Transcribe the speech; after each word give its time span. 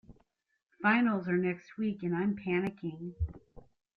Finals 0.81 1.27
are 1.29 1.37
next 1.37 1.77
week 1.77 2.01
and 2.01 2.17
I'm 2.17 2.35
panicking. 2.35 3.13